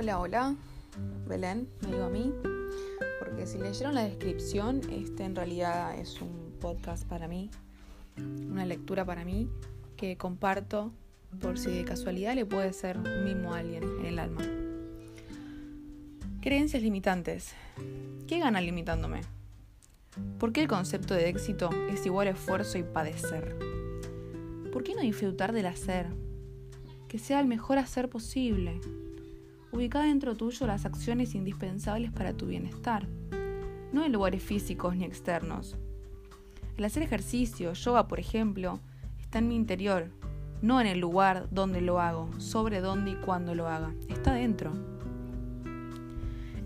Hola, 0.00 0.20
hola, 0.20 0.54
Belén, 1.26 1.68
me 1.80 1.88
digo 1.88 2.04
a 2.04 2.08
mí, 2.08 2.32
porque 3.18 3.48
si 3.48 3.58
leyeron 3.58 3.96
la 3.96 4.04
descripción, 4.04 4.80
este 4.92 5.24
en 5.24 5.34
realidad 5.34 5.98
es 5.98 6.22
un 6.22 6.54
podcast 6.60 7.04
para 7.04 7.26
mí, 7.26 7.50
una 8.16 8.64
lectura 8.64 9.04
para 9.04 9.24
mí 9.24 9.50
que 9.96 10.16
comparto 10.16 10.92
por 11.40 11.58
si 11.58 11.72
de 11.72 11.84
casualidad 11.84 12.36
le 12.36 12.46
puede 12.46 12.72
ser 12.74 12.96
mismo 12.96 13.52
a 13.52 13.58
alguien 13.58 13.82
en 13.98 14.06
el 14.06 14.20
alma. 14.20 14.42
Creencias 16.42 16.80
limitantes. 16.80 17.54
¿Qué 18.28 18.38
gana 18.38 18.60
limitándome? 18.60 19.22
¿Por 20.38 20.52
qué 20.52 20.62
el 20.62 20.68
concepto 20.68 21.14
de 21.14 21.28
éxito 21.28 21.70
es 21.90 22.06
igual 22.06 22.28
a 22.28 22.30
esfuerzo 22.30 22.78
y 22.78 22.84
padecer? 22.84 23.58
¿Por 24.72 24.84
qué 24.84 24.94
no 24.94 25.00
disfrutar 25.00 25.52
del 25.52 25.66
hacer? 25.66 26.06
Que 27.08 27.18
sea 27.18 27.40
el 27.40 27.48
mejor 27.48 27.78
hacer 27.78 28.08
posible 28.08 28.80
Ubica 29.70 30.02
dentro 30.02 30.34
tuyo 30.34 30.66
las 30.66 30.86
acciones 30.86 31.34
indispensables 31.34 32.10
para 32.10 32.32
tu 32.32 32.46
bienestar, 32.46 33.06
no 33.92 34.04
en 34.04 34.12
lugares 34.12 34.42
físicos 34.42 34.96
ni 34.96 35.04
externos. 35.04 35.76
El 36.78 36.84
hacer 36.84 37.02
ejercicio, 37.02 37.74
yoga 37.74 38.08
por 38.08 38.18
ejemplo, 38.18 38.80
está 39.20 39.40
en 39.40 39.48
mi 39.48 39.56
interior, 39.56 40.10
no 40.62 40.80
en 40.80 40.86
el 40.86 41.00
lugar 41.00 41.48
donde 41.50 41.82
lo 41.82 42.00
hago, 42.00 42.30
sobre 42.38 42.80
dónde 42.80 43.10
y 43.10 43.14
cuándo 43.16 43.54
lo 43.54 43.68
haga, 43.68 43.92
está 44.08 44.32
dentro. 44.32 44.72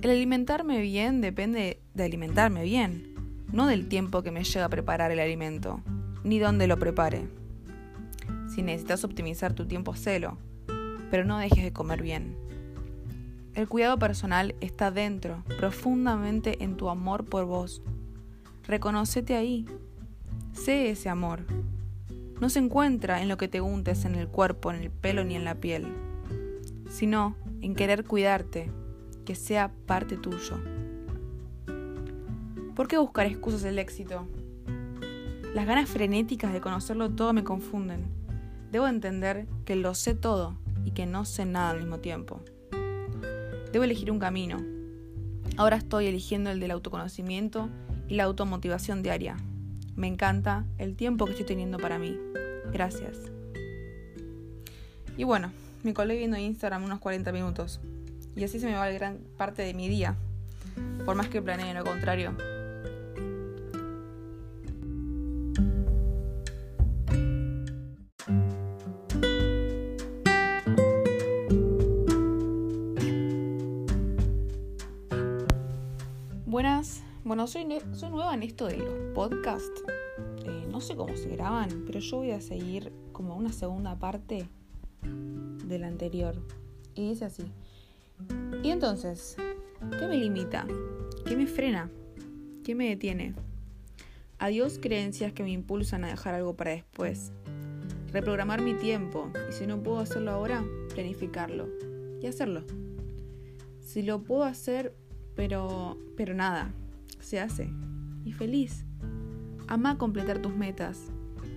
El 0.00 0.10
alimentarme 0.10 0.80
bien 0.80 1.20
depende 1.20 1.80
de 1.94 2.04
alimentarme 2.04 2.62
bien, 2.62 3.14
no 3.52 3.66
del 3.66 3.88
tiempo 3.88 4.22
que 4.22 4.30
me 4.30 4.44
lleva 4.44 4.66
a 4.66 4.70
preparar 4.70 5.10
el 5.10 5.20
alimento, 5.20 5.80
ni 6.24 6.38
dónde 6.38 6.66
lo 6.66 6.78
prepare. 6.78 7.28
Si 8.54 8.62
necesitas 8.62 9.04
optimizar 9.04 9.54
tu 9.54 9.66
tiempo, 9.66 9.94
celo, 9.94 10.38
pero 11.10 11.24
no 11.24 11.38
dejes 11.38 11.64
de 11.64 11.72
comer 11.72 12.02
bien. 12.02 12.36
El 13.54 13.68
cuidado 13.68 13.98
personal 13.98 14.54
está 14.62 14.90
dentro, 14.90 15.44
profundamente 15.58 16.64
en 16.64 16.78
tu 16.78 16.88
amor 16.88 17.26
por 17.26 17.44
vos. 17.44 17.82
Reconocete 18.64 19.36
ahí. 19.36 19.66
Sé 20.54 20.88
ese 20.88 21.10
amor. 21.10 21.40
No 22.40 22.48
se 22.48 22.60
encuentra 22.60 23.20
en 23.20 23.28
lo 23.28 23.36
que 23.36 23.48
te 23.48 23.60
untes 23.60 24.06
en 24.06 24.14
el 24.14 24.26
cuerpo, 24.26 24.70
en 24.70 24.80
el 24.80 24.90
pelo 24.90 25.22
ni 25.24 25.36
en 25.36 25.44
la 25.44 25.56
piel, 25.56 25.86
sino 26.88 27.36
en 27.60 27.74
querer 27.74 28.04
cuidarte, 28.06 28.70
que 29.26 29.34
sea 29.34 29.70
parte 29.84 30.16
tuyo. 30.16 30.58
¿Por 32.74 32.88
qué 32.88 32.96
buscar 32.96 33.26
excusas 33.26 33.60
del 33.60 33.78
éxito? 33.78 34.26
Las 35.54 35.66
ganas 35.66 35.90
frenéticas 35.90 36.54
de 36.54 36.62
conocerlo 36.62 37.10
todo 37.10 37.34
me 37.34 37.44
confunden. 37.44 38.06
Debo 38.70 38.88
entender 38.88 39.46
que 39.66 39.76
lo 39.76 39.94
sé 39.94 40.14
todo 40.14 40.56
y 40.86 40.92
que 40.92 41.04
no 41.04 41.26
sé 41.26 41.44
nada 41.44 41.70
al 41.70 41.80
mismo 41.80 41.98
tiempo. 41.98 42.40
Debo 43.72 43.84
elegir 43.84 44.10
un 44.10 44.18
camino. 44.18 44.58
Ahora 45.56 45.76
estoy 45.76 46.06
eligiendo 46.06 46.50
el 46.50 46.60
del 46.60 46.70
autoconocimiento 46.70 47.70
y 48.08 48.16
la 48.16 48.24
automotivación 48.24 49.02
diaria. 49.02 49.36
Me 49.96 50.06
encanta 50.06 50.64
el 50.78 50.94
tiempo 50.94 51.24
que 51.24 51.32
estoy 51.32 51.46
teniendo 51.46 51.78
para 51.78 51.98
mí. 51.98 52.18
Gracias. 52.72 53.18
Y 55.16 55.24
bueno, 55.24 55.52
me 55.82 55.94
colé 55.94 56.16
viendo 56.16 56.36
Instagram 56.36 56.84
unos 56.84 57.00
40 57.00 57.32
minutos. 57.32 57.80
Y 58.36 58.44
así 58.44 58.60
se 58.60 58.66
me 58.66 58.74
va 58.74 58.88
gran 58.90 59.18
parte 59.36 59.62
de 59.62 59.74
mi 59.74 59.88
día. 59.88 60.16
Por 61.04 61.16
más 61.16 61.28
que 61.28 61.42
planee 61.42 61.74
lo 61.74 61.84
contrario. 61.84 62.36
Buenas, 76.52 77.02
bueno, 77.24 77.46
soy, 77.46 77.66
soy 77.92 78.10
nueva 78.10 78.34
en 78.34 78.42
esto 78.42 78.66
de 78.66 78.76
los 78.76 79.14
podcasts. 79.14 79.82
Eh, 80.44 80.66
no 80.70 80.82
sé 80.82 80.94
cómo 80.94 81.16
se 81.16 81.30
graban, 81.30 81.84
pero 81.86 81.98
yo 81.98 82.18
voy 82.18 82.32
a 82.32 82.42
seguir 82.42 82.92
como 83.12 83.34
una 83.34 83.50
segunda 83.54 83.98
parte 83.98 84.50
de 85.00 85.78
la 85.78 85.86
anterior. 85.86 86.34
Y 86.94 87.08
dice 87.08 87.24
así. 87.24 87.44
Y 88.62 88.68
entonces, 88.68 89.38
¿qué 89.98 90.06
me 90.06 90.18
limita? 90.18 90.66
¿Qué 91.24 91.38
me 91.38 91.46
frena? 91.46 91.90
¿Qué 92.62 92.74
me 92.74 92.86
detiene? 92.86 93.34
Adiós 94.38 94.78
creencias 94.78 95.32
que 95.32 95.44
me 95.44 95.52
impulsan 95.52 96.04
a 96.04 96.08
dejar 96.08 96.34
algo 96.34 96.54
para 96.54 96.72
después. 96.72 97.32
Reprogramar 98.12 98.60
mi 98.60 98.74
tiempo 98.74 99.32
y 99.48 99.54
si 99.54 99.66
no 99.66 99.82
puedo 99.82 100.00
hacerlo 100.00 100.32
ahora, 100.32 100.62
planificarlo 100.92 101.70
y 102.20 102.26
hacerlo. 102.26 102.62
Si 103.80 104.02
lo 104.02 104.22
puedo 104.22 104.44
hacer 104.44 104.94
pero, 105.34 105.98
pero 106.16 106.34
nada, 106.34 106.72
se 107.20 107.40
hace. 107.40 107.70
Y 108.24 108.32
feliz. 108.32 108.84
Ama 109.68 109.98
completar 109.98 110.40
tus 110.40 110.54
metas. 110.54 111.10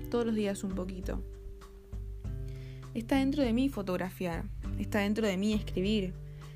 Todos 0.09 0.25
los 0.25 0.35
días 0.35 0.63
un 0.63 0.71
poquito. 0.71 1.21
Está 2.93 3.17
dentro 3.17 3.43
de 3.43 3.53
mí 3.53 3.69
fotografiar. 3.69 4.45
Está 4.79 4.99
dentro 4.99 5.27
de 5.27 5.37
mí 5.37 5.53
escribir. 5.53 6.13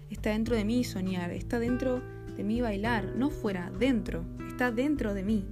Está 0.09 0.31
dentro 0.31 0.55
de 0.55 0.65
mí 0.65 0.83
soñar. 0.83 1.31
Está 1.31 1.59
dentro 1.59 2.01
de 2.35 2.43
mí 2.43 2.61
bailar. 2.61 3.13
No 3.15 3.29
fuera, 3.29 3.71
dentro. 3.77 4.23
Está 4.47 4.71
dentro 4.71 5.13
de 5.13 5.23
mí. 5.23 5.45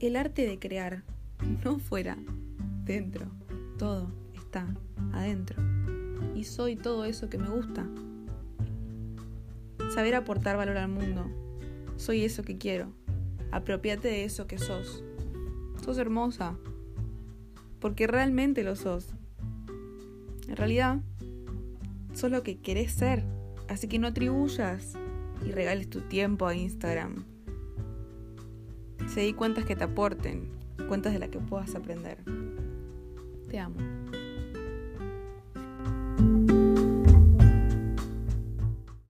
El 0.00 0.16
arte 0.16 0.46
de 0.46 0.58
crear. 0.58 1.04
No 1.64 1.78
fuera, 1.78 2.18
dentro. 2.84 3.26
Todo 3.78 4.12
está 4.34 4.66
adentro. 5.12 5.62
Y 6.34 6.44
soy 6.44 6.76
todo 6.76 7.04
eso 7.04 7.30
que 7.30 7.38
me 7.38 7.48
gusta 7.48 7.86
saber 9.94 10.14
aportar 10.14 10.56
valor 10.56 10.76
al 10.76 10.88
mundo. 10.88 11.30
Soy 11.96 12.24
eso 12.24 12.42
que 12.42 12.56
quiero. 12.56 12.92
Apropiate 13.50 14.08
de 14.08 14.24
eso 14.24 14.46
que 14.46 14.58
sos. 14.58 15.04
Sos 15.84 15.98
hermosa. 15.98 16.56
Porque 17.80 18.06
realmente 18.06 18.62
lo 18.62 18.76
sos. 18.76 19.08
En 20.48 20.56
realidad, 20.56 21.00
sos 22.14 22.30
lo 22.30 22.42
que 22.42 22.58
querés 22.58 22.92
ser. 22.92 23.24
Así 23.68 23.88
que 23.88 23.98
no 23.98 24.08
atribuyas 24.08 24.94
y 25.46 25.52
regales 25.52 25.88
tu 25.88 26.00
tiempo 26.02 26.46
a 26.46 26.54
Instagram. 26.54 27.24
Seguí 29.08 29.32
cuentas 29.32 29.64
que 29.64 29.76
te 29.76 29.84
aporten, 29.84 30.48
cuentas 30.88 31.12
de 31.12 31.18
las 31.18 31.30
que 31.30 31.38
puedas 31.38 31.74
aprender. 31.74 32.18
Te 33.48 33.58
amo. 33.58 33.76